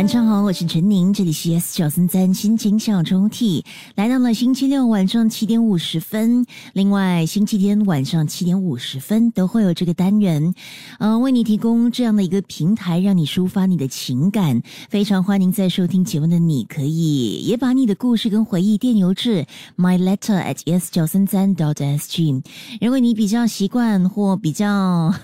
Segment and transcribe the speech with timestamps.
[0.00, 3.62] 晚上好，我是陈宁，这里是 S 九三三心情小抽屉，
[3.96, 6.46] 来到了星期六晚上七点五十分。
[6.72, 10.54] 另外，星期天晚上七点五十分都会有这个单元，
[11.00, 14.62] 呃，为你提供这样的一个平台，让你抒发你的情感。
[14.88, 19.44] 非常欢迎在收听节目的你，可以也把你的故事跟回忆电邮至
[19.76, 22.42] my letter at s 九三三 dot s g。
[22.80, 25.14] 如果你比较习惯或比较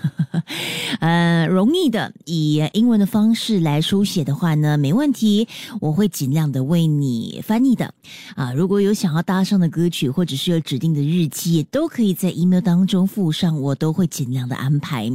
[1.01, 4.66] 呃容易的以英文的方式来书写的话呢。
[4.75, 5.47] 没问题，
[5.79, 7.93] 我会尽量的为你翻译的
[8.35, 8.51] 啊。
[8.53, 15.09] 如果有想要搭上的歌曲，或者是有指定的日期，都可以在 email 当中附上，我都会尽量的安排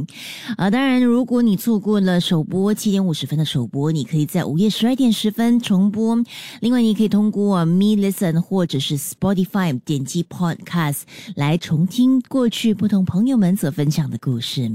[0.55, 0.69] 啊。
[0.69, 6.17] 当然，如果你错过了首播七点五十分的首播，你可以在午夜十二点十分重播。
[6.61, 11.01] 另外，你可以通过 Me Listen 或者是 Spotify 点击 Podcast
[11.35, 14.71] 来重听过去不同朋友们所分享的故事。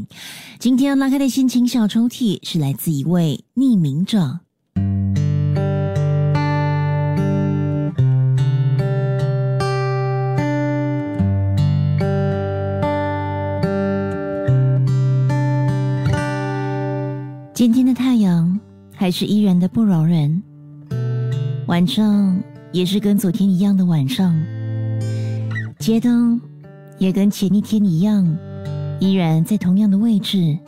[0.58, 4.47] 今天拉开的心情小抽屉是来自一位匿名者。
[17.78, 18.58] 今天的太阳
[18.92, 20.42] 还是依然的不饶人，
[21.68, 22.36] 晚上
[22.72, 24.36] 也是跟昨天一样的晚上，
[25.78, 26.40] 街灯
[26.98, 28.36] 也跟前一天一样，
[28.98, 30.58] 依然在同样的位置，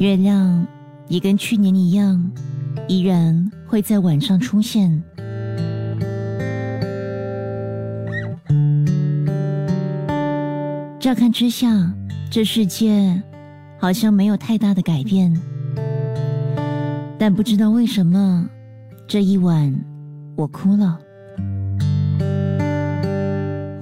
[0.00, 0.66] 月亮
[1.06, 2.32] 也跟去年一样。
[2.88, 4.90] 依然会在晚上出现。
[10.98, 11.94] 乍看之下，
[12.28, 13.22] 这世界
[13.78, 15.32] 好像没有太大的改变，
[17.18, 18.48] 但不知道为什么，
[19.08, 19.74] 这一晚
[20.36, 20.98] 我哭了。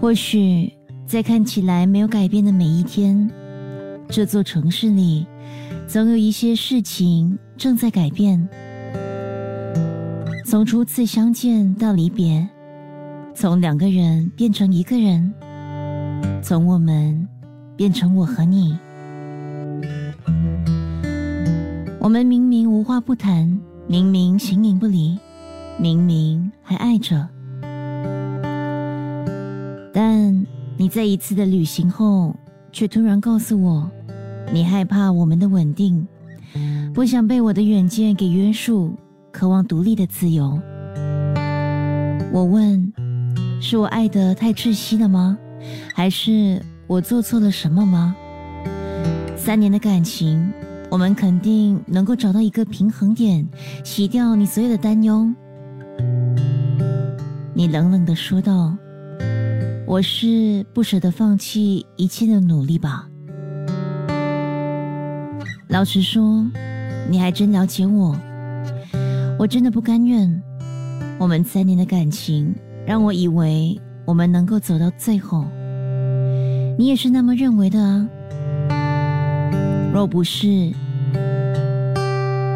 [0.01, 0.73] 或许
[1.07, 3.31] 在看起来没有改变的每一天，
[4.09, 5.27] 这座城市里
[5.87, 8.49] 总有一些事情正在改变。
[10.45, 12.47] 从初次相见到离别，
[13.35, 15.33] 从两个人变成一个人，
[16.43, 17.27] 从我们
[17.77, 18.79] 变成我和你。
[22.05, 25.19] 我们明明无话不谈，明明形影不离，
[25.79, 27.27] 明明还爱着，
[29.91, 32.37] 但你在一次的旅行后，
[32.71, 33.91] 却突然告诉我，
[34.53, 36.07] 你害怕我们的稳定，
[36.93, 38.93] 不想被我的远见给约束。
[39.33, 40.61] 渴望独立的自由。
[42.31, 42.93] 我问：
[43.63, 45.39] 是我爱得太窒息了吗？
[45.95, 48.15] 还是我做错了什么吗？
[49.39, 50.53] 三年的感情，
[50.95, 53.45] 我们肯定能够找到一个平衡点，
[53.83, 55.29] 洗掉你所有的担忧。
[57.53, 58.73] 你冷冷的说道
[59.89, 63.09] ：“我是不舍得放弃一切的努力吧。”
[65.67, 66.49] 老实说，
[67.11, 68.17] 你还真了解我。
[69.37, 70.41] 我真的不甘愿，
[71.19, 72.55] 我们三年的感情
[72.87, 75.45] 让我以为我们能够走到最后。
[76.79, 78.09] 你也是那么认为的啊？
[79.93, 80.73] 若不是，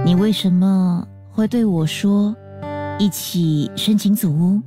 [0.04, 2.34] 你为什么会对我说
[2.98, 4.60] 一起申请祖屋？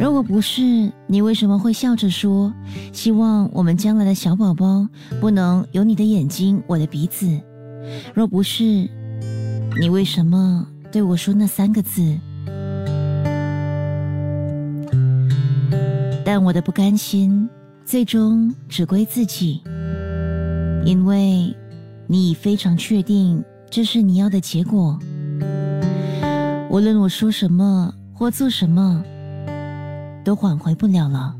[0.00, 2.52] 如果不是，你为什么会笑着说
[2.92, 4.86] 希望我们将来的小宝宝
[5.20, 7.26] 不能有你的眼睛、我的鼻子？
[8.14, 8.88] 若不是，
[9.80, 10.66] 你为什么？
[10.90, 12.16] 对我说那三个字，
[16.24, 17.46] 但我的不甘心
[17.84, 19.62] 最终只归自己，
[20.86, 21.54] 因为
[22.06, 24.98] 你已非常确定这是你要的结果。
[26.70, 29.02] 无论我说什么或做什么，
[30.24, 31.34] 都挽回不了了。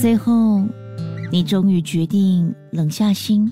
[0.00, 0.62] 最后，
[1.30, 3.50] 你终于决定冷下心，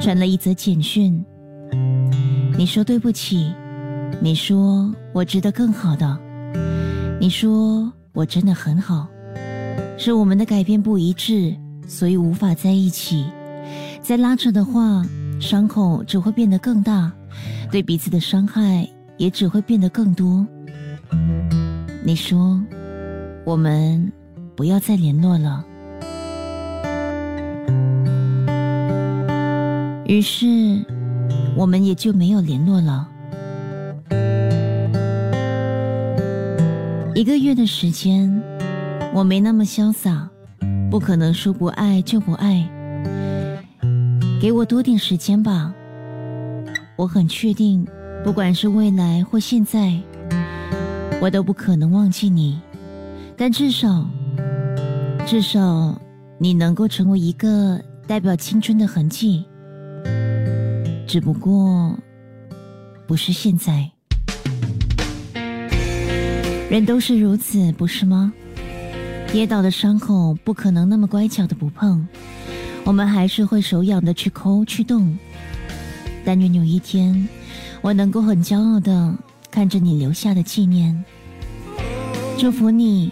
[0.00, 1.24] 传了一则简讯。
[2.56, 3.52] 你说对不起，
[4.20, 6.18] 你说我值得更好的，
[7.20, 9.08] 你说我真的很好，
[9.98, 11.54] 是我们的改变不一致，
[11.86, 13.26] 所以无法在一起。
[14.00, 15.04] 再拉扯的话，
[15.40, 17.12] 伤口只会变得更大，
[17.70, 20.46] 对彼此的伤害也只会变得更多。
[22.04, 22.60] 你说
[23.44, 24.12] 我们
[24.54, 25.64] 不要再联络了，
[30.06, 30.84] 于是。
[31.56, 33.08] 我们也就没有联络了。
[37.14, 38.42] 一个月的时间，
[39.14, 40.28] 我没那么潇洒，
[40.90, 42.68] 不可能说不爱就不爱。
[44.44, 45.72] 给我多点时间吧。
[46.96, 47.82] 我很确定，
[48.22, 49.98] 不管是未来或现在，
[51.18, 52.60] 我都不可能忘记你。
[53.38, 54.06] 但至少，
[55.26, 55.98] 至少
[56.36, 59.46] 你能够成为一个代表青春的痕迹。
[61.06, 61.98] 只不过
[63.06, 63.90] 不是现在。
[66.68, 68.30] 人都是如此，不是吗？
[69.32, 72.06] 跌倒的伤口不可能那么乖巧的不碰，
[72.84, 75.16] 我们还是会手痒的去抠去动。
[76.24, 77.28] 但愿有一天，
[77.80, 79.14] 我能够很骄傲的
[79.50, 81.04] 看着你留下的纪念。
[82.38, 83.10] 祝福你，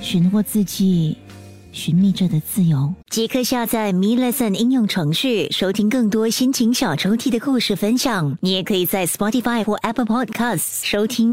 [0.00, 1.16] 寻获自己
[1.70, 2.92] 寻觅着的自由。
[3.08, 8.36] 即刻下载 Me Lesson 应用程序，收听更多心情小抽屉的故事分享。
[8.40, 11.32] 你也可以在 Spotify 或 Apple Podcasts 收听。